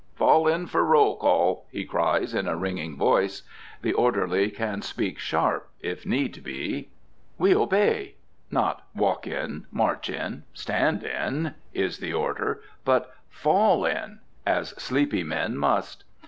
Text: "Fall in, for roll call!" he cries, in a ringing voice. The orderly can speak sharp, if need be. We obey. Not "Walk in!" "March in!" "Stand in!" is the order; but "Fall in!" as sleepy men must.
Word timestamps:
"Fall 0.15 0.47
in, 0.47 0.65
for 0.65 0.83
roll 0.83 1.15
call!" 1.15 1.67
he 1.69 1.85
cries, 1.85 2.33
in 2.33 2.47
a 2.47 2.55
ringing 2.57 2.97
voice. 2.97 3.43
The 3.83 3.93
orderly 3.93 4.49
can 4.49 4.81
speak 4.81 5.19
sharp, 5.19 5.69
if 5.79 6.07
need 6.07 6.43
be. 6.43 6.89
We 7.37 7.53
obey. 7.53 8.15
Not 8.49 8.81
"Walk 8.95 9.27
in!" 9.27 9.67
"March 9.69 10.09
in!" 10.09 10.41
"Stand 10.55 11.03
in!" 11.03 11.53
is 11.71 11.99
the 11.99 12.13
order; 12.13 12.61
but 12.83 13.13
"Fall 13.29 13.85
in!" 13.85 14.21
as 14.43 14.69
sleepy 14.69 15.21
men 15.23 15.55
must. 15.55 16.03